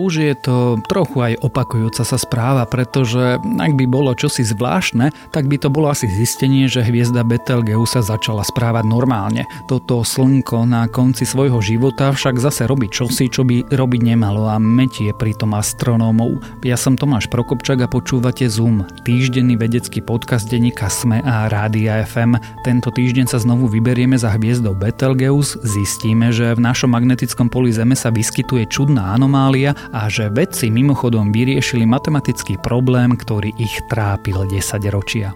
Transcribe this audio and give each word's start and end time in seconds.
Už 0.00 0.16
je 0.16 0.32
to 0.32 0.80
trochu 0.88 1.20
aj 1.20 1.44
opakujúca 1.44 2.08
sa 2.08 2.16
správa, 2.16 2.64
pretože 2.64 3.36
ak 3.36 3.72
by 3.76 3.84
bolo 3.84 4.16
čosi 4.16 4.40
zvláštne, 4.40 5.12
tak 5.28 5.44
by 5.44 5.60
to 5.60 5.68
bolo 5.68 5.92
asi 5.92 6.08
zistenie, 6.08 6.72
že 6.72 6.80
hviezda 6.80 7.20
Betelgeuse 7.20 8.00
začala 8.00 8.40
správať 8.40 8.88
normálne. 8.88 9.44
Toto 9.68 10.00
slnko 10.00 10.64
na 10.64 10.88
konci 10.88 11.28
svojho 11.28 11.60
života 11.60 12.16
však 12.16 12.40
zase 12.40 12.64
robí 12.64 12.88
čosi, 12.88 13.28
čo 13.28 13.44
by 13.44 13.68
robiť 13.68 14.00
nemalo 14.00 14.48
a 14.48 14.56
metie 14.56 15.12
pritom 15.12 15.52
astronómov. 15.52 16.40
Ja 16.64 16.80
som 16.80 16.96
Tomáš 16.96 17.28
Prokopčak 17.28 17.84
a 17.84 17.92
počúvate 17.92 18.48
Zoom, 18.48 18.88
týždenný 19.04 19.60
vedecký 19.60 20.00
podcast 20.00 20.48
denníka 20.48 20.88
SME 20.88 21.20
a 21.28 21.52
Rádia 21.52 22.00
FM. 22.08 22.40
Tento 22.64 22.88
týždeň 22.88 23.28
sa 23.28 23.36
znovu 23.36 23.68
vyberieme 23.68 24.16
za 24.16 24.32
hviezdou 24.32 24.72
Betelgeuse, 24.72 25.60
zistíme, 25.60 26.32
že 26.32 26.56
v 26.56 26.64
našom 26.64 26.88
magnetickom 26.88 27.52
poli 27.52 27.68
Zeme 27.68 27.92
sa 27.92 28.08
vyskytuje 28.08 28.64
čudná 28.72 29.12
anomália 29.12 29.76
a 29.90 30.06
že 30.06 30.30
vedci 30.30 30.70
mimochodom 30.70 31.34
vyriešili 31.34 31.86
matematický 31.86 32.58
problém, 32.62 33.14
ktorý 33.18 33.54
ich 33.58 33.74
trápil 33.90 34.46
10 34.46 34.94
ročia. 34.94 35.34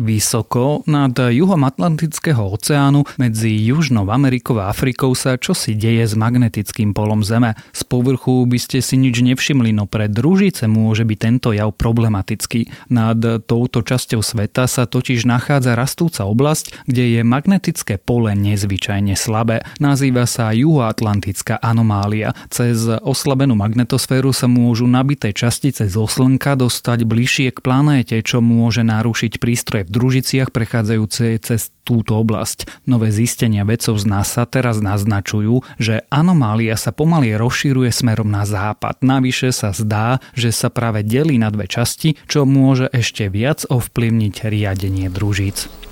Vysoko 0.00 0.80
nad 0.88 1.12
juhom 1.12 1.60
Atlantického 1.68 2.40
oceánu 2.56 3.04
medzi 3.20 3.52
Južnou 3.52 4.08
Amerikou 4.08 4.56
a 4.56 4.72
Afrikou 4.72 5.12
sa 5.12 5.36
čosi 5.36 5.76
deje 5.76 6.08
s 6.08 6.16
magnetickým 6.16 6.96
polom 6.96 7.20
Zeme. 7.20 7.52
Z 7.76 7.84
povrchu 7.84 8.48
by 8.48 8.56
ste 8.56 8.80
si 8.80 8.96
nič 8.96 9.20
nevšimli, 9.20 9.76
no 9.76 9.84
pre 9.84 10.08
družice 10.08 10.64
môže 10.72 11.04
byť 11.04 11.18
tento 11.20 11.52
jav 11.52 11.76
problematický. 11.76 12.88
Nad 12.88 13.20
touto 13.44 13.84
časťou 13.84 14.24
sveta 14.24 14.64
sa 14.64 14.88
totiž 14.88 15.28
nachádza 15.28 15.76
rastúca 15.76 16.24
oblasť, 16.24 16.88
kde 16.88 17.20
je 17.20 17.20
magnetické 17.20 18.00
pole 18.00 18.32
nezvyčajne 18.32 19.12
slabé. 19.20 19.68
Nazýva 19.84 20.24
sa 20.24 20.48
juhoatlantická 20.56 21.60
anomália. 21.60 22.32
Cez 22.48 22.88
oslabenú 22.88 23.52
magnetosféru 23.52 24.32
sa 24.32 24.48
môžu 24.48 24.88
nabité 24.88 25.36
častice 25.36 25.84
zo 25.92 26.08
Slnka 26.08 26.56
dostať 26.56 27.04
bližšie 27.04 27.52
k 27.52 27.60
planéte, 27.60 28.16
čo 28.24 28.40
môže 28.40 28.80
narušiť 28.80 29.36
prístroje 29.36 29.89
družiciach 29.90 30.54
prechádzajúce 30.54 31.36
cez 31.42 31.74
túto 31.82 32.14
oblasť. 32.16 32.86
Nové 32.86 33.10
zistenia 33.10 33.66
vedcov 33.66 33.98
z 33.98 34.06
NASA 34.06 34.46
teraz 34.46 34.78
naznačujú, 34.78 35.66
že 35.82 36.06
anomália 36.08 36.78
sa 36.78 36.94
pomaly 36.94 37.34
rozširuje 37.34 37.90
smerom 37.90 38.30
na 38.30 38.46
západ. 38.46 39.02
Navyše 39.02 39.50
sa 39.50 39.74
zdá, 39.74 40.22
že 40.38 40.54
sa 40.54 40.70
práve 40.70 41.02
delí 41.02 41.36
na 41.36 41.50
dve 41.50 41.66
časti, 41.66 42.14
čo 42.30 42.46
môže 42.46 42.86
ešte 42.94 43.26
viac 43.26 43.66
ovplyvniť 43.66 44.34
riadenie 44.46 45.10
družíc. 45.10 45.89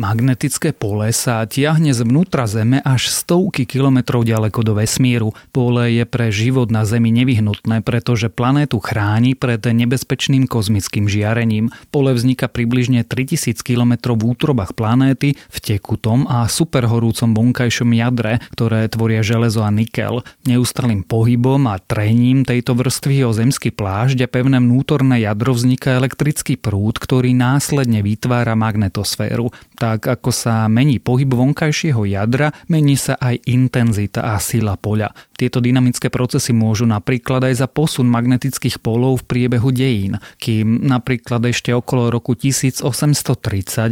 Magnetické 0.00 0.72
pole 0.72 1.12
sa 1.12 1.44
tiahne 1.44 1.92
zvnútra 1.92 2.48
Zeme 2.48 2.80
až 2.80 3.12
stovky 3.12 3.68
kilometrov 3.68 4.24
ďaleko 4.24 4.64
do 4.64 4.72
vesmíru. 4.72 5.36
Pole 5.52 5.92
je 5.92 6.08
pre 6.08 6.32
život 6.32 6.72
na 6.72 6.88
Zemi 6.88 7.12
nevyhnutné, 7.12 7.84
pretože 7.84 8.32
planétu 8.32 8.80
chráni 8.80 9.36
pred 9.36 9.60
nebezpečným 9.60 10.48
kozmickým 10.48 11.04
žiarením. 11.04 11.68
Pole 11.92 12.16
vzniká 12.16 12.48
približne 12.48 13.04
3000 13.04 13.60
km 13.60 14.16
v 14.16 14.32
útrobách 14.32 14.72
planéty 14.72 15.36
v 15.36 15.58
tekutom 15.60 16.24
a 16.32 16.48
superhorúcom 16.48 17.36
vonkajšom 17.36 17.92
jadre, 17.92 18.40
ktoré 18.56 18.88
tvoria 18.88 19.20
železo 19.20 19.60
a 19.60 19.68
nikel. 19.68 20.24
Neustalým 20.48 21.04
pohybom 21.04 21.68
a 21.68 21.76
trením 21.76 22.48
tejto 22.48 22.72
vrstvy 22.72 23.28
o 23.28 23.36
zemský 23.36 23.68
plášť 23.68 24.24
a 24.24 24.32
pevné 24.32 24.64
vnútorné 24.64 25.28
jadro 25.28 25.52
vzniká 25.52 26.00
elektrický 26.00 26.56
prúd, 26.56 26.96
ktorý 26.96 27.36
následne 27.36 28.00
vytvára 28.00 28.56
magnetosféru. 28.56 29.52
Tá 29.76 29.89
tak 29.90 30.06
ako 30.06 30.30
sa 30.30 30.70
mení 30.70 31.02
pohyb 31.02 31.34
vonkajšieho 31.34 32.06
jadra, 32.06 32.54
mení 32.70 32.94
sa 32.94 33.18
aj 33.18 33.42
intenzita 33.50 34.22
a 34.22 34.38
sila 34.38 34.78
poľa. 34.78 35.10
Tieto 35.34 35.58
dynamické 35.58 36.14
procesy 36.14 36.54
môžu 36.54 36.86
napríklad 36.86 37.42
aj 37.50 37.58
za 37.58 37.66
posun 37.66 38.06
magnetických 38.06 38.78
polov 38.78 39.24
v 39.24 39.26
priebehu 39.26 39.74
dejín, 39.74 40.22
kým 40.38 40.86
napríklad 40.86 41.42
ešte 41.50 41.74
okolo 41.74 42.14
roku 42.14 42.38
1830 42.38 42.86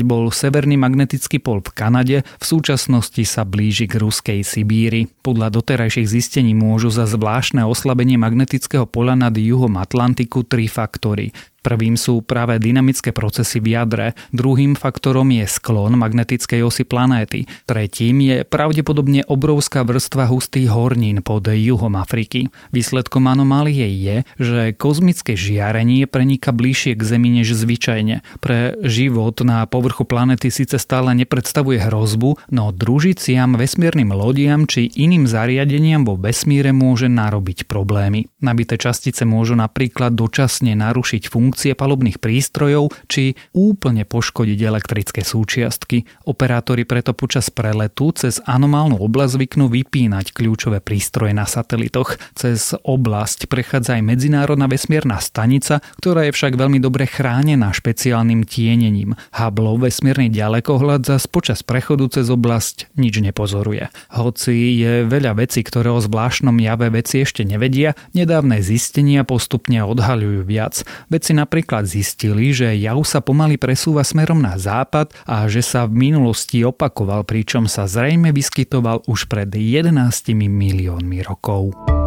bol 0.07 0.31
severný 0.31 0.79
magnetický 0.79 1.43
pol 1.43 1.67
v 1.67 1.71
Kanade, 1.75 2.17
v 2.23 2.45
súčasnosti 2.47 3.27
sa 3.27 3.43
blíži 3.43 3.91
k 3.91 3.99
ruskej 3.99 4.47
Sibíri. 4.47 5.11
Podľa 5.27 5.51
doterajších 5.51 6.07
zistení 6.07 6.55
môžu 6.55 6.95
za 6.95 7.11
zvláštne 7.11 7.67
oslabenie 7.67 8.23
magnetického 8.23 8.87
pola 8.87 9.19
nad 9.19 9.35
juhom 9.35 9.83
Atlantiku 9.83 10.47
tri 10.47 10.71
faktory. 10.71 11.35
Prvým 11.59 11.99
sú 11.99 12.23
práve 12.23 12.57
dynamické 12.63 13.11
procesy 13.11 13.59
v 13.59 13.75
jadre, 13.75 14.07
druhým 14.31 14.79
faktorom 14.79 15.27
je 15.35 15.43
sklon 15.45 15.99
magnetickej 15.99 16.63
osy 16.63 16.87
planéty, 16.87 17.51
tretím 17.67 18.23
je 18.23 18.37
pravdepodobne 18.47 19.27
obrovská 19.27 19.83
vrstva 19.83 20.31
hustých 20.31 20.71
hornín 20.71 21.19
pod 21.21 21.51
juhom 21.51 21.99
Afriky. 21.99 22.49
Výsledkom 22.71 23.27
anomálie 23.27 23.91
je, 23.91 24.17
že 24.39 24.71
kozmické 24.79 25.35
žiarenie 25.35 26.07
prenika 26.07 26.55
bližšie 26.55 26.95
k 26.95 27.03
Zemi 27.03 27.43
než 27.43 27.53
zvyčajne. 27.59 28.23
Pre 28.39 28.79
život 28.87 29.37
na 29.43 29.67
povrchu 29.67 30.07
planéty 30.07 30.55
síce 30.55 30.79
stále 30.79 31.11
nepredstavuje 31.19 31.83
hrozbu, 31.83 32.39
no 32.55 32.71
družiciam, 32.71 33.59
vesmírnym 33.59 34.15
lodiam 34.15 34.65
či 34.65 34.89
iným 34.95 35.27
zariadeniam 35.27 36.07
vo 36.07 36.15
vesmíre 36.15 36.71
môže 36.71 37.11
narobiť 37.11 37.67
problémy. 37.67 38.31
Nabité 38.39 38.79
častice 38.79 39.27
môžu 39.27 39.59
napríklad 39.59 40.15
dočasne 40.15 40.79
narušiť 40.79 41.27
funkciu 41.27 41.48
funkcie 41.49 41.73
palubných 41.73 42.21
prístrojov 42.21 42.93
či 43.09 43.33
úplne 43.57 44.05
poškodiť 44.05 44.59
elektrické 44.61 45.25
súčiastky. 45.25 46.05
Operátori 46.29 46.85
preto 46.85 47.17
počas 47.17 47.49
preletu 47.49 48.13
cez 48.13 48.37
anomálnu 48.45 49.01
oblasť 49.01 49.41
zvyknú 49.41 49.73
vypínať 49.73 50.37
kľúčové 50.37 50.85
prístroje 50.85 51.33
na 51.33 51.49
satelitoch. 51.49 52.21
Cez 52.37 52.77
oblasť 52.85 53.49
prechádza 53.49 53.97
aj 53.97 54.05
medzinárodná 54.05 54.69
vesmierna 54.69 55.17
stanica, 55.25 55.81
ktorá 55.97 56.29
je 56.29 56.37
však 56.37 56.53
veľmi 56.61 56.85
dobre 56.85 57.09
chránená 57.09 57.73
špeciálnym 57.73 58.45
tienením. 58.45 59.17
Hubble 59.33 59.81
vesmírny 59.81 60.29
ďalekohľad 60.29 61.09
zas 61.09 61.25
počas 61.25 61.65
prechodu 61.65 62.13
cez 62.13 62.29
oblasť 62.29 62.93
nič 63.01 63.25
nepozoruje. 63.25 63.89
Hoci 64.13 64.85
je 64.85 65.09
veľa 65.09 65.41
vecí, 65.41 65.65
ktoré 65.65 65.89
o 65.89 66.03
zvláštnom 66.03 66.61
jave 66.61 66.93
veci 66.93 67.25
ešte 67.25 67.41
nevedia, 67.49 67.97
nedávne 68.13 68.61
zistenia 68.61 69.25
postupne 69.25 69.81
odhaľujú 69.87 70.45
viac. 70.45 70.85
Veci 71.09 71.38
napríklad 71.39 71.87
zistili, 71.87 72.51
že 72.51 72.75
jav 72.75 72.99
sa 73.07 73.23
pomaly 73.23 73.55
presúva 73.55 74.03
smerom 74.03 74.43
na 74.43 74.59
západ 74.59 75.15
a 75.23 75.47
že 75.47 75.63
sa 75.63 75.87
v 75.87 76.11
minulosti 76.11 76.67
opakoval, 76.67 77.23
pričom 77.23 77.71
sa 77.71 77.87
zrejme 77.87 78.35
vyskytoval 78.35 79.07
už 79.07 79.31
pred 79.31 79.49
11 79.55 79.95
miliónmi 80.35 81.23
rokov. 81.23 81.98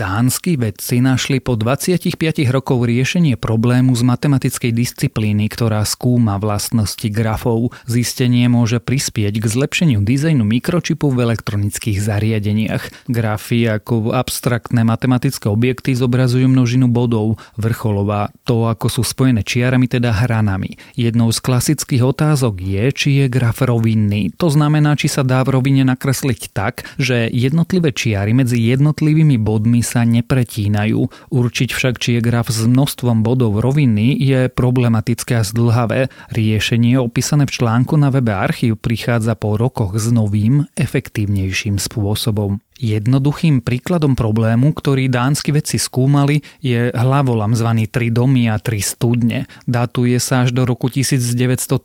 Dánsky 0.00 0.56
vedci 0.56 1.04
našli 1.04 1.44
po 1.44 1.60
25 1.60 2.16
rokov 2.48 2.88
riešenie 2.88 3.36
problému 3.36 3.92
z 3.92 4.00
matematickej 4.00 4.72
disciplíny, 4.72 5.44
ktorá 5.52 5.84
skúma 5.84 6.40
vlastnosti 6.40 7.04
grafov. 7.12 7.76
Zistenie 7.84 8.48
môže 8.48 8.80
prispieť 8.80 9.36
k 9.36 9.44
zlepšeniu 9.44 10.00
dizajnu 10.00 10.40
mikročipu 10.40 11.12
v 11.12 11.28
elektronických 11.28 12.00
zariadeniach. 12.00 13.12
Grafy 13.12 13.68
ako 13.68 14.16
abstraktné 14.16 14.88
matematické 14.88 15.52
objekty 15.52 15.92
zobrazujú 15.92 16.48
množinu 16.48 16.88
bodov. 16.88 17.36
Vrcholová 17.60 18.32
to, 18.48 18.72
ako 18.72 18.88
sú 18.88 19.02
spojené 19.04 19.44
čiarami, 19.44 19.84
teda 19.84 20.16
hranami. 20.16 20.80
Jednou 20.96 21.28
z 21.28 21.44
klasických 21.44 22.00
otázok 22.08 22.56
je, 22.56 22.84
či 22.96 23.08
je 23.20 23.26
graf 23.28 23.60
rovinný. 23.60 24.32
To 24.40 24.48
znamená, 24.48 24.96
či 24.96 25.12
sa 25.12 25.20
dá 25.20 25.44
v 25.44 25.60
rovine 25.60 25.84
nakresliť 25.84 26.56
tak, 26.56 26.88
že 26.96 27.28
jednotlivé 27.28 27.92
čiary 27.92 28.32
medzi 28.32 28.64
jednotlivými 28.64 29.36
bodmi 29.36 29.89
sa 29.90 30.06
nepretínajú. 30.06 31.10
Určiť 31.34 31.74
však, 31.74 31.98
či 31.98 32.16
je 32.18 32.20
graf 32.22 32.46
s 32.46 32.62
množstvom 32.62 33.26
bodov 33.26 33.58
roviny 33.58 34.14
je 34.14 34.46
problematické 34.46 35.42
a 35.42 35.42
zdlhavé. 35.42 36.06
Riešenie 36.30 36.94
opísané 37.02 37.50
v 37.50 37.58
článku 37.58 37.98
na 37.98 38.14
webe 38.14 38.30
Archív 38.30 38.78
prichádza 38.78 39.34
po 39.34 39.58
rokoch 39.58 39.98
s 39.98 40.06
novým, 40.14 40.70
efektívnejším 40.78 41.82
spôsobom. 41.82 42.62
Jednoduchým 42.80 43.60
príkladom 43.60 44.16
problému, 44.16 44.72
ktorý 44.72 45.12
dánsky 45.12 45.52
vedci 45.52 45.76
skúmali, 45.76 46.40
je 46.64 46.88
hlavolam 46.96 47.52
zvaný 47.52 47.84
Tri 47.92 48.08
domy 48.08 48.48
a 48.48 48.56
Tri 48.56 48.80
studne. 48.80 49.44
Datuje 49.68 50.16
sa 50.16 50.48
až 50.48 50.56
do 50.56 50.64
roku 50.64 50.88
1913. 50.88 51.76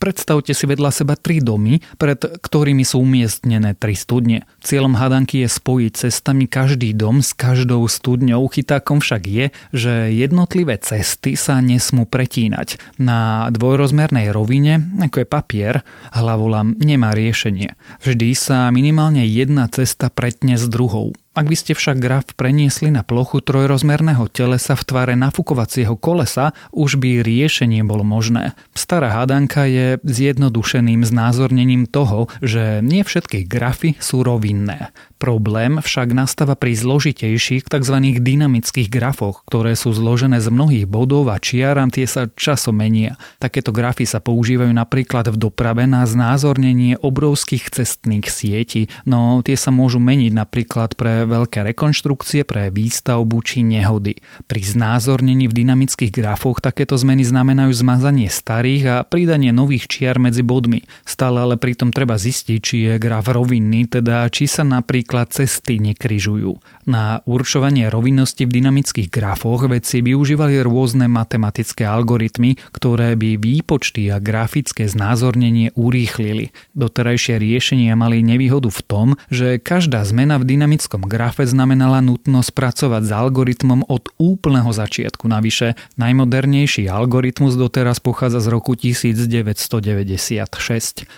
Predstavte 0.00 0.56
si 0.56 0.64
vedľa 0.64 0.88
seba 0.88 1.20
tri 1.20 1.44
domy, 1.44 1.84
pred 2.00 2.16
ktorými 2.16 2.80
sú 2.80 3.04
umiestnené 3.04 3.76
tri 3.76 3.92
studne. 3.92 4.48
Cieľom 4.64 4.96
hadanky 4.96 5.44
je 5.44 5.52
spojiť 5.52 6.08
cestami 6.08 6.48
každý 6.48 6.96
dom 6.96 7.20
s 7.20 7.36
každou 7.36 7.84
studňou. 7.84 8.48
Chytákom 8.48 9.04
však 9.04 9.22
je, 9.28 9.44
že 9.76 10.16
jednotlivé 10.16 10.80
cesty 10.80 11.36
sa 11.36 11.60
nesmú 11.60 12.08
pretínať. 12.08 12.80
Na 12.96 13.52
dvojrozmernej 13.52 14.32
rovine, 14.32 14.80
ako 14.96 15.20
je 15.20 15.26
papier, 15.28 15.74
hlavolam 16.16 16.72
nemá 16.80 17.12
riešenie. 17.12 17.76
Vždy 18.00 18.32
sa 18.32 18.72
minimálne 18.72 19.28
jedna 19.28 19.68
cesta 19.68 19.89
cesta 19.90 20.06
pretne 20.06 20.54
s 20.54 20.70
druhou. 20.70 21.10
Ak 21.40 21.48
by 21.48 21.56
ste 21.56 21.72
však 21.72 22.04
graf 22.04 22.36
preniesli 22.36 22.92
na 22.92 23.00
plochu 23.00 23.40
trojrozmerného 23.40 24.28
telesa 24.28 24.76
v 24.76 24.84
tvare 24.84 25.16
nafúkovacieho 25.16 25.96
kolesa, 25.96 26.52
už 26.68 27.00
by 27.00 27.24
riešenie 27.24 27.80
bolo 27.80 28.04
možné. 28.04 28.52
Stará 28.76 29.08
hádanka 29.08 29.64
je 29.64 29.96
zjednodušeným 30.04 31.00
znázornením 31.00 31.88
toho, 31.88 32.28
že 32.44 32.84
nie 32.84 33.00
všetky 33.00 33.48
grafy 33.48 33.96
sú 34.04 34.20
rovinné. 34.20 34.92
Problém 35.16 35.80
však 35.80 36.12
nastáva 36.16 36.56
pri 36.56 36.76
zložitejších 36.76 37.68
tzv. 37.68 37.96
dynamických 38.20 38.92
grafoch, 38.92 39.44
ktoré 39.48 39.76
sú 39.76 39.96
zložené 39.96 40.44
z 40.44 40.48
mnohých 40.52 40.84
bodov 40.88 41.32
a 41.32 41.40
čiar 41.40 41.80
tie 41.88 42.04
sa 42.04 42.28
časom 42.36 42.76
menia. 42.76 43.16
Takéto 43.40 43.72
grafy 43.72 44.04
sa 44.04 44.20
používajú 44.20 44.72
napríklad 44.72 45.32
v 45.32 45.40
doprave 45.40 45.88
na 45.88 46.04
znázornenie 46.04 47.00
obrovských 47.00 47.68
cestných 47.68 48.28
sietí, 48.28 48.92
no 49.08 49.40
tie 49.40 49.56
sa 49.56 49.72
môžu 49.72 50.00
meniť 50.00 50.32
napríklad 50.36 50.96
pre 50.96 51.29
veľké 51.30 51.62
rekonštrukcie, 51.70 52.42
pre 52.42 52.74
výstavbu 52.74 53.38
či 53.46 53.62
nehody. 53.62 54.18
Pri 54.50 54.60
znázornení 54.66 55.46
v 55.46 55.62
dynamických 55.62 56.10
grafoch 56.10 56.58
takéto 56.58 56.98
zmeny 56.98 57.22
znamenajú 57.22 57.70
zmazanie 57.70 58.26
starých 58.26 58.84
a 58.90 58.96
pridanie 59.06 59.54
nových 59.54 59.86
čiar 59.86 60.18
medzi 60.18 60.42
bodmi. 60.42 60.82
Stále 61.06 61.46
ale 61.46 61.54
pritom 61.54 61.94
treba 61.94 62.18
zistiť, 62.18 62.58
či 62.58 62.76
je 62.90 62.94
graf 62.98 63.30
rovinný, 63.30 63.86
teda 63.86 64.26
či 64.28 64.50
sa 64.50 64.66
napríklad 64.66 65.30
cesty 65.30 65.78
nekryžujú. 65.78 66.84
Na 66.90 67.22
určovanie 67.22 67.86
rovinnosti 67.86 68.42
v 68.44 68.58
dynamických 68.58 69.06
grafoch 69.06 69.70
vedci 69.70 70.02
využívali 70.02 70.58
rôzne 70.66 71.06
matematické 71.06 71.86
algoritmy, 71.86 72.58
ktoré 72.74 73.14
by 73.14 73.38
výpočty 73.38 74.10
a 74.10 74.18
grafické 74.18 74.90
znázornenie 74.90 75.70
urýchlili. 75.78 76.50
Doterajšie 76.74 77.38
riešenia 77.38 77.94
mali 77.94 78.26
nevýhodu 78.26 78.72
v 78.72 78.80
tom, 78.82 79.08
že 79.30 79.60
každá 79.60 80.02
zmena 80.02 80.40
v 80.40 80.56
dynamickom 80.56 81.04
grafe 81.10 81.42
znamenala 81.42 81.98
nutnosť 81.98 82.54
pracovať 82.54 83.02
s 83.02 83.10
algoritmom 83.10 83.82
od 83.90 84.14
úplného 84.22 84.70
začiatku. 84.70 85.26
Navyše, 85.26 85.74
najmodernejší 85.98 86.86
algoritmus 86.86 87.58
doteraz 87.58 87.98
pochádza 87.98 88.38
z 88.38 88.48
roku 88.54 88.78
1996. 88.78 90.46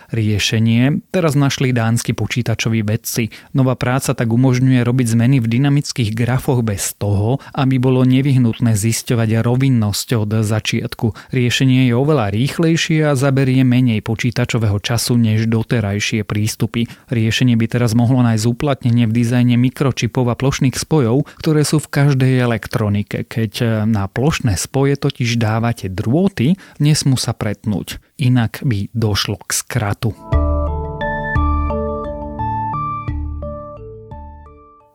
Riešenie 0.09 1.05
teraz 1.12 1.37
našli 1.37 1.77
dánsky 1.77 2.17
počítačoví 2.17 2.81
vedci. 2.81 3.29
Nová 3.53 3.77
práca 3.77 4.17
tak 4.17 4.33
umožňuje 4.33 4.81
robiť 4.81 5.06
zmeny 5.12 5.44
v 5.44 5.61
dynamických 5.61 6.17
grafoch 6.17 6.65
bez 6.65 6.97
toho, 6.97 7.37
aby 7.53 7.77
bolo 7.77 8.09
nevyhnutné 8.09 8.73
zisťovať 8.73 9.44
rovinnosť 9.44 10.09
od 10.17 10.41
začiatku. 10.41 11.35
Riešenie 11.37 11.93
je 11.93 11.94
oveľa 11.99 12.33
rýchlejšie 12.33 13.11
a 13.11 13.19
zaberie 13.19 13.61
menej 13.67 14.00
počítačového 14.00 14.81
času 14.81 15.21
než 15.21 15.50
doterajšie 15.50 16.25
prístupy. 16.25 16.89
Riešenie 17.11 17.59
by 17.59 17.67
teraz 17.67 17.93
mohlo 17.93 18.23
nájsť 18.23 18.47
uplatnenie 18.47 19.11
v 19.11 19.12
dizajne 19.12 19.59
mikročipov 19.82 20.31
a 20.31 20.38
plošných 20.38 20.79
spojov, 20.79 21.26
ktoré 21.43 21.67
sú 21.67 21.82
v 21.82 21.90
každej 21.90 22.38
elektronike. 22.38 23.26
Keď 23.26 23.82
na 23.90 24.06
plošné 24.06 24.55
spoje 24.55 24.94
totiž 24.94 25.43
dávate 25.43 25.90
drôty, 25.90 26.55
nesmú 26.79 27.19
sa 27.19 27.34
pretnúť. 27.34 27.99
Inak 28.14 28.62
by 28.62 28.94
došlo 28.94 29.43
k 29.43 29.50
skratu. 29.50 30.14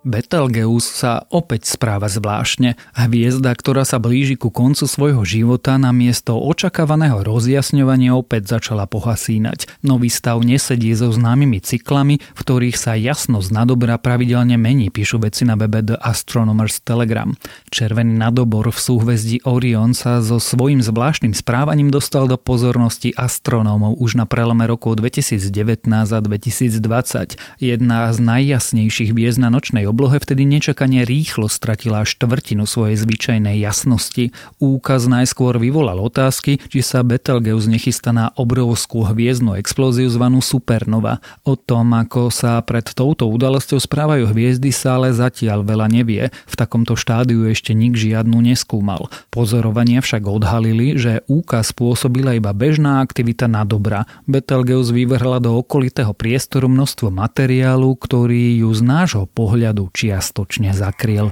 Betelgeuse 0.07 0.87
sa 0.87 1.27
opäť 1.27 1.67
správa 1.67 2.07
zvláštne. 2.07 2.79
Hviezda, 2.95 3.51
ktorá 3.51 3.83
sa 3.83 3.99
blíži 3.99 4.39
ku 4.39 4.47
koncu 4.47 4.87
svojho 4.87 5.27
života, 5.27 5.75
na 5.75 5.91
miesto 5.91 6.39
očakávaného 6.39 7.27
rozjasňovania 7.27 8.15
opäť 8.15 8.55
začala 8.55 8.87
pohasínať. 8.87 9.67
Nový 9.83 10.07
stav 10.07 10.39
nesedí 10.39 10.95
so 10.95 11.11
známymi 11.11 11.59
cyklami, 11.59 12.23
v 12.23 12.39
ktorých 12.39 12.79
sa 12.79 12.95
jasnosť 12.95 13.51
nadobra 13.51 13.99
pravidelne 13.99 14.55
mení, 14.55 14.87
píšu 14.87 15.19
veci 15.19 15.43
na 15.43 15.59
webe 15.59 15.83
The 15.83 15.99
Astronomer's 15.99 16.79
Telegram. 16.79 17.35
Červený 17.67 18.15
nadobor 18.15 18.71
v 18.71 18.79
súhvezdí 18.79 19.43
Orion 19.43 19.91
sa 19.91 20.23
so 20.23 20.39
svojím 20.39 20.79
zvláštnym 20.79 21.35
správaním 21.35 21.91
dostal 21.91 22.31
do 22.31 22.39
pozornosti 22.39 23.11
astronómov 23.11 23.99
už 23.99 24.15
na 24.15 24.23
prelome 24.23 24.63
rokov 24.71 25.03
2019 25.03 25.83
a 25.91 26.19
2020. 26.23 27.59
Jedna 27.59 28.07
z 28.15 28.17
najjasnejších 28.23 29.11
hviezd 29.11 29.43
na 29.43 29.51
nočnej 29.51 29.83
oblohe 29.97 30.21
vtedy 30.21 30.45
nečakane 30.45 31.01
rýchlo 31.09 31.49
stratila 31.49 32.05
štvrtinu 32.05 32.69
svojej 32.69 33.01
zvyčajnej 33.01 33.57
jasnosti. 33.57 34.29
Úkaz 34.61 35.09
najskôr 35.09 35.57
vyvolal 35.57 35.97
otázky, 35.97 36.61
či 36.69 36.85
sa 36.85 37.01
Betelgeuse 37.01 37.65
nechystá 37.65 38.13
na 38.13 38.29
obrovskú 38.37 39.01
hviezdnu 39.09 39.57
explóziu 39.57 40.05
zvanú 40.05 40.45
supernova. 40.45 41.17
O 41.41 41.57
tom, 41.57 41.97
ako 41.97 42.29
sa 42.29 42.61
pred 42.61 42.85
touto 42.93 43.25
udalosťou 43.25 43.81
správajú 43.81 44.29
hviezdy, 44.29 44.69
sa 44.69 45.01
ale 45.01 45.17
zatiaľ 45.17 45.65
veľa 45.65 45.89
nevie. 45.89 46.29
V 46.45 46.53
takomto 46.53 46.93
štádiu 46.93 47.49
ešte 47.49 47.73
nik 47.73 47.97
žiadnu 47.97 48.37
neskúmal. 48.37 49.09
Pozorovania 49.33 50.05
však 50.05 50.29
odhalili, 50.29 50.93
že 51.01 51.25
úkaz 51.25 51.73
spôsobila 51.73 52.37
iba 52.37 52.53
bežná 52.53 53.01
aktivita 53.01 53.49
na 53.49 53.65
dobra. 53.65 54.05
Betelgeuse 54.29 54.93
vyvrhla 54.93 55.41
do 55.41 55.57
okolitého 55.57 56.13
priestoru 56.13 56.69
množstvo 56.69 57.09
materiálu, 57.09 57.97
ktorý 57.97 58.61
ju 58.61 58.69
z 58.77 58.81
nášho 58.85 59.25
pohľadu 59.25 59.76
čiastočne 59.93 60.73
zakryl. 60.73 61.29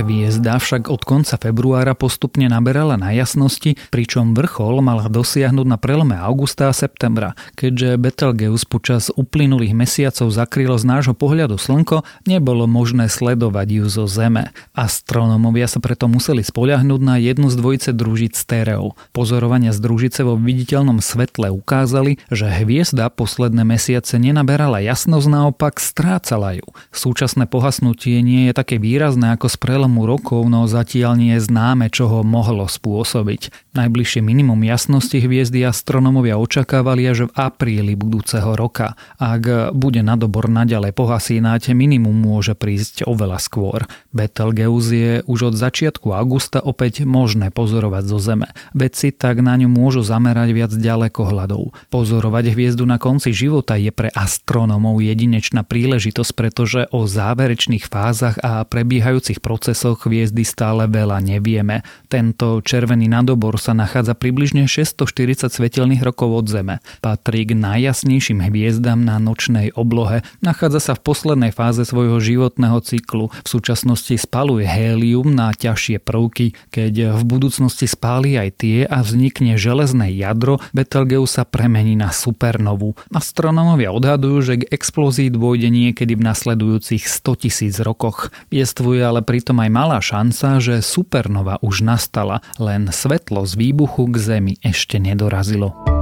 Hviezda 0.00 0.56
však 0.56 0.88
od 0.88 1.04
konca 1.04 1.36
februára 1.36 1.92
postupne 1.92 2.48
naberala 2.48 2.96
na 2.96 3.12
jasnosti, 3.12 3.76
pričom 3.92 4.32
vrchol 4.32 4.80
mala 4.80 5.12
dosiahnuť 5.12 5.66
na 5.68 5.76
prelome 5.76 6.16
augusta 6.16 6.72
a 6.72 6.74
septembra. 6.74 7.36
Keďže 7.52 8.00
Betelgeuse 8.00 8.64
počas 8.64 9.12
uplynulých 9.12 9.76
mesiacov 9.76 10.32
zakrylo 10.32 10.80
z 10.80 10.88
nášho 10.88 11.12
pohľadu 11.12 11.60
slnko, 11.60 12.00
nebolo 12.24 12.64
možné 12.64 13.12
sledovať 13.12 13.68
ju 13.76 13.84
zo 13.92 14.08
Zeme. 14.08 14.56
Astronómovia 14.72 15.68
sa 15.68 15.84
preto 15.84 16.08
museli 16.08 16.40
spoľahnúť 16.40 17.00
na 17.04 17.20
jednu 17.20 17.52
z 17.52 17.60
dvojice 17.60 17.92
družic 17.92 18.40
stereo. 18.40 18.96
Pozorovania 19.12 19.76
z 19.76 19.84
družice 19.84 20.24
vo 20.24 20.32
viditeľnom 20.40 21.04
svetle 21.04 21.52
ukázali, 21.52 22.16
že 22.32 22.48
hviezda 22.48 23.12
posledné 23.12 23.68
mesiace 23.68 24.16
nenaberala 24.16 24.80
jasnosť, 24.80 25.28
naopak 25.28 25.76
strácala 25.76 26.56
ju. 26.56 26.64
Súčasné 26.88 27.44
pohasnutie 27.44 28.24
nie 28.24 28.48
je 28.48 28.56
také 28.56 28.80
výrazné 28.80 29.36
ako 29.36 29.52
s 29.52 29.60
prelom 29.60 29.89
prelomu 29.90 30.06
rokov, 30.06 30.46
no 30.46 30.70
zatiaľ 30.70 31.18
nie 31.18 31.34
je 31.34 31.50
známe, 31.50 31.90
čo 31.90 32.06
ho 32.06 32.22
mohlo 32.22 32.70
spôsobiť. 32.70 33.74
Najbližšie 33.74 34.22
minimum 34.22 34.62
jasnosti 34.62 35.18
hviezdy 35.18 35.66
astronomovia 35.66 36.38
očakávali 36.38 37.10
až 37.10 37.26
v 37.26 37.34
apríli 37.34 37.98
budúceho 37.98 38.54
roka. 38.54 38.94
Ak 39.18 39.74
bude 39.74 40.06
nadobor 40.06 40.46
naďalej 40.46 40.94
pohasínať, 40.94 41.74
minimum 41.74 42.14
môže 42.14 42.54
prísť 42.54 43.02
oveľa 43.02 43.42
skôr. 43.42 43.90
Betelgeuse 44.14 44.94
je 44.94 45.12
už 45.26 45.50
od 45.50 45.54
začiatku 45.58 46.14
augusta 46.14 46.62
opäť 46.62 47.02
možné 47.02 47.50
pozorovať 47.50 48.04
zo 48.06 48.18
Zeme. 48.22 48.46
Vedci 48.70 49.10
tak 49.10 49.42
na 49.42 49.58
ňu 49.58 49.66
môžu 49.66 50.06
zamerať 50.06 50.54
viac 50.54 50.70
ďalekohľadov. 50.70 51.74
Pozorovať 51.90 52.54
hviezdu 52.54 52.86
na 52.86 53.02
konci 53.02 53.34
života 53.34 53.74
je 53.74 53.90
pre 53.90 54.06
astronómov 54.14 55.02
jedinečná 55.02 55.66
príležitosť, 55.66 56.30
pretože 56.38 56.80
o 56.94 57.10
záverečných 57.10 57.90
fázach 57.90 58.38
a 58.38 58.62
prebiehajúcich 58.62 59.42
procesoch 59.42 59.79
procesoch 59.80 60.04
hviezdy 60.04 60.44
stále 60.44 60.84
veľa 60.84 61.24
nevieme. 61.24 61.80
Tento 62.12 62.60
červený 62.60 63.08
nadobor 63.08 63.56
sa 63.56 63.72
nachádza 63.72 64.12
približne 64.12 64.68
640 64.68 65.48
svetelných 65.48 66.04
rokov 66.04 66.28
od 66.36 66.46
Zeme. 66.52 66.84
Patrí 67.00 67.48
k 67.48 67.56
najjasnejším 67.56 68.44
hviezdam 68.44 69.08
na 69.08 69.16
nočnej 69.16 69.72
oblohe. 69.72 70.20
Nachádza 70.44 70.84
sa 70.84 70.92
v 70.92 71.08
poslednej 71.08 71.56
fáze 71.56 71.88
svojho 71.88 72.20
životného 72.20 72.76
cyklu. 72.84 73.32
V 73.32 73.48
súčasnosti 73.48 74.12
spaluje 74.20 74.68
hélium 74.68 75.32
na 75.32 75.56
ťažšie 75.56 76.04
prvky. 76.04 76.52
Keď 76.68 77.16
v 77.16 77.22
budúcnosti 77.24 77.88
spáli 77.88 78.36
aj 78.36 78.60
tie 78.60 78.84
a 78.84 79.00
vznikne 79.00 79.56
železné 79.56 80.12
jadro, 80.12 80.60
Betelgeuse 80.76 81.40
sa 81.40 81.48
premení 81.48 81.96
na 81.96 82.12
supernovu. 82.12 83.00
Astronómovia 83.16 83.96
odhadujú, 83.96 84.36
že 84.44 84.54
k 84.60 84.68
explózii 84.68 85.32
dôjde 85.32 85.72
niekedy 85.72 86.18
v 86.18 86.26
nasledujúcich 86.26 87.06
100 87.06 87.48
tisíc 87.48 87.80
rokoch. 87.80 88.34
Jestvuje 88.50 88.98
ale 89.00 89.22
pritom 89.22 89.62
malá 89.70 90.02
šanca, 90.02 90.58
že 90.58 90.82
supernova 90.82 91.62
už 91.62 91.86
nastala, 91.86 92.42
len 92.58 92.90
svetlo 92.90 93.46
z 93.46 93.54
výbuchu 93.54 94.10
k 94.10 94.16
Zemi 94.18 94.54
ešte 94.60 94.98
nedorazilo. 94.98 95.99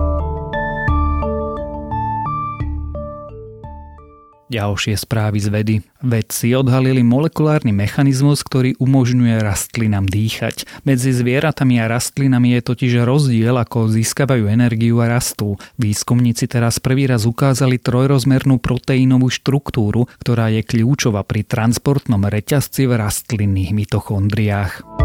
Ďalšie 4.48 4.96
správy 4.96 5.38
z 5.44 5.48
vedy. 5.52 5.74
Vedci 6.00 6.56
odhalili 6.56 7.04
molekulárny 7.04 7.68
mechanizmus, 7.68 8.40
ktorý 8.40 8.80
umožňuje 8.80 9.44
rastlinám 9.44 10.08
dýchať. 10.08 10.64
Medzi 10.88 11.12
zvieratami 11.12 11.76
a 11.84 11.90
rastlinami 11.90 12.56
je 12.56 12.60
totiž 12.72 13.04
rozdiel, 13.04 13.52
ako 13.60 13.92
získavajú 13.92 14.48
energiu 14.48 15.04
a 15.04 15.12
rastú. 15.12 15.60
Výskumníci 15.76 16.48
teraz 16.48 16.80
prvý 16.80 17.04
raz 17.04 17.28
ukázali 17.28 17.76
trojrozmernú 17.76 18.56
proteínovú 18.56 19.28
štruktúru, 19.28 20.08
ktorá 20.24 20.48
je 20.48 20.64
kľúčová 20.64 21.28
pri 21.28 21.44
transportnom 21.44 22.24
reťazci 22.24 22.88
v 22.88 22.96
rastlinných 22.96 23.76
mitochondriách. 23.76 24.97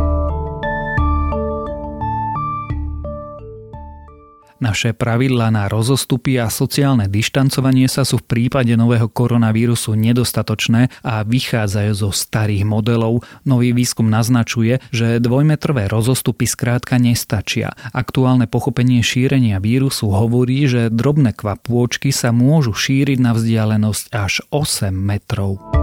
Naše 4.64 4.96
pravidlá 4.96 5.52
na 5.52 5.68
rozostupy 5.68 6.40
a 6.40 6.48
sociálne 6.48 7.12
dištancovanie 7.12 7.92
sa 7.92 8.08
sú 8.08 8.24
v 8.24 8.32
prípade 8.32 8.72
nového 8.80 9.12
koronavírusu 9.12 9.92
nedostatočné 10.00 10.88
a 11.04 11.28
vychádzajú 11.28 11.92
zo 11.92 12.10
starých 12.16 12.64
modelov. 12.64 13.28
Nový 13.44 13.76
výskum 13.76 14.08
naznačuje, 14.08 14.80
že 14.88 15.20
dvojmetrové 15.20 15.92
rozostupy 15.92 16.48
skrátka 16.48 16.96
nestačia. 16.96 17.76
Aktuálne 17.92 18.48
pochopenie 18.48 19.04
šírenia 19.04 19.60
vírusu 19.60 20.08
hovorí, 20.08 20.64
že 20.64 20.88
drobné 20.88 21.36
kvapôčky 21.36 22.16
sa 22.16 22.32
môžu 22.32 22.72
šíriť 22.72 23.20
na 23.20 23.36
vzdialenosť 23.36 24.16
až 24.16 24.48
8 24.48 24.96
metrov. 24.96 25.83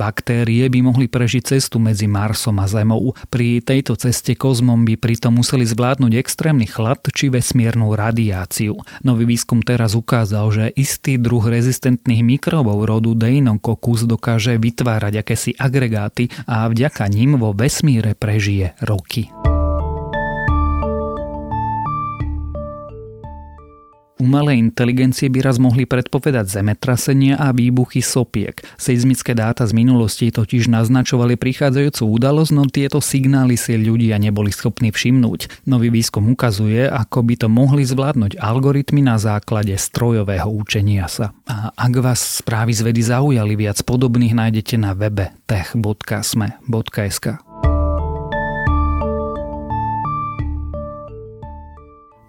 Baktérie 0.00 0.64
by 0.72 0.80
mohli 0.80 1.12
prežiť 1.12 1.52
cestu 1.52 1.76
medzi 1.76 2.08
Marsom 2.08 2.56
a 2.56 2.64
Zemou. 2.64 3.12
Pri 3.28 3.60
tejto 3.60 4.00
ceste 4.00 4.32
kozmom 4.32 4.88
by 4.88 4.96
pritom 4.96 5.36
museli 5.36 5.68
zvládnuť 5.68 6.16
extrémny 6.16 6.64
chlad 6.64 7.04
či 7.12 7.28
vesmírnu 7.28 7.92
radiáciu. 7.92 8.80
Nový 9.04 9.28
výskum 9.28 9.60
teraz 9.60 9.92
ukázal, 9.92 10.46
že 10.56 10.64
istý 10.72 11.20
druh 11.20 11.44
rezistentných 11.44 12.24
mikrobov 12.24 12.88
rodu 12.88 13.12
Deinococcus 13.12 14.08
dokáže 14.08 14.56
vytvárať 14.56 15.20
akési 15.20 15.52
agregáty 15.60 16.32
a 16.48 16.64
vďaka 16.64 17.04
nim 17.12 17.36
vo 17.36 17.52
vesmíre 17.52 18.16
prežije 18.16 18.80
roky. 18.80 19.28
Umelé 24.20 24.60
inteligencie 24.60 25.32
by 25.32 25.40
raz 25.40 25.56
mohli 25.56 25.88
predpovedať 25.88 26.60
zemetrasenia 26.60 27.40
a 27.40 27.56
výbuchy 27.56 28.04
sopiek. 28.04 28.52
Seizmické 28.76 29.32
dáta 29.32 29.64
z 29.64 29.72
minulosti 29.72 30.28
totiž 30.28 30.68
naznačovali 30.68 31.40
prichádzajúcu 31.40 32.04
udalosť, 32.04 32.52
no 32.52 32.68
tieto 32.68 33.00
signály 33.00 33.56
si 33.56 33.80
ľudia 33.80 34.20
neboli 34.20 34.52
schopní 34.52 34.92
všimnúť. 34.92 35.64
Nový 35.64 35.88
výskum 35.88 36.36
ukazuje, 36.36 36.84
ako 36.84 37.24
by 37.24 37.34
to 37.40 37.48
mohli 37.48 37.80
zvládnuť 37.80 38.36
algoritmy 38.36 39.00
na 39.00 39.16
základe 39.16 39.72
strojového 39.80 40.52
učenia 40.52 41.08
sa. 41.08 41.32
A 41.48 41.72
ak 41.72 41.94
vás 42.04 42.44
správy 42.44 42.76
z 42.76 42.84
vedy 42.84 43.00
zaujali 43.00 43.56
viac 43.56 43.80
podobných, 43.88 44.36
nájdete 44.36 44.76
na 44.76 44.92
webe 44.92 45.32
tech.sme.sk. 45.48 47.49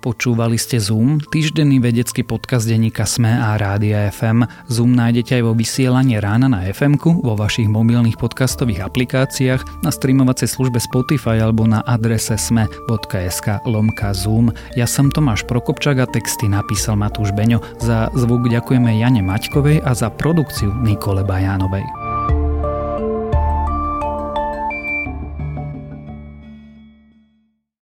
Počúvali 0.02 0.58
ste 0.58 0.82
Zoom, 0.82 1.22
týždenný 1.22 1.78
vedecký 1.78 2.26
podcast 2.26 2.66
denníka 2.66 3.06
Sme 3.06 3.38
a 3.38 3.54
Rádia 3.54 4.10
FM. 4.10 4.50
Zoom 4.66 4.98
nájdete 4.98 5.38
aj 5.38 5.44
vo 5.46 5.54
vysielaní 5.54 6.18
rána 6.18 6.50
na 6.50 6.66
fm 6.74 6.98
vo 6.98 7.38
vašich 7.38 7.70
mobilných 7.70 8.18
podcastových 8.18 8.82
aplikáciách, 8.82 9.86
na 9.86 9.94
streamovacej 9.94 10.50
službe 10.50 10.82
Spotify 10.82 11.46
alebo 11.46 11.70
na 11.70 11.86
adrese 11.86 12.34
sme.sk 12.34 13.62
lomka 13.70 14.10
Zoom. 14.18 14.50
Ja 14.74 14.90
som 14.90 15.14
Tomáš 15.14 15.46
Prokopčák 15.46 16.02
a 16.02 16.10
texty 16.10 16.50
napísal 16.50 16.98
Matúš 16.98 17.30
Beňo. 17.38 17.62
Za 17.78 18.10
zvuk 18.18 18.50
ďakujeme 18.50 18.98
Jane 18.98 19.22
Maťkovej 19.22 19.86
a 19.86 19.94
za 19.94 20.10
produkciu 20.10 20.74
Nikole 20.82 21.22
Bajánovej. 21.22 22.01